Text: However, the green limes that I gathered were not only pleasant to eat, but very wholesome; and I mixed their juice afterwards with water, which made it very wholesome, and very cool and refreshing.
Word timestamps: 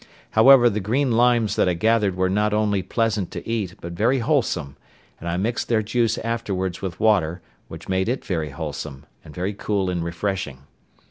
However, 0.31 0.67
the 0.67 0.79
green 0.79 1.11
limes 1.11 1.55
that 1.55 1.69
I 1.69 1.75
gathered 1.75 2.15
were 2.15 2.27
not 2.27 2.55
only 2.55 2.81
pleasant 2.81 3.29
to 3.33 3.47
eat, 3.47 3.75
but 3.81 3.93
very 3.93 4.17
wholesome; 4.17 4.75
and 5.19 5.29
I 5.29 5.37
mixed 5.37 5.67
their 5.69 5.83
juice 5.83 6.17
afterwards 6.17 6.81
with 6.81 6.99
water, 6.99 7.43
which 7.67 7.87
made 7.87 8.09
it 8.09 8.25
very 8.25 8.49
wholesome, 8.49 9.05
and 9.23 9.31
very 9.35 9.53
cool 9.53 9.91
and 9.91 10.03
refreshing. 10.03 10.63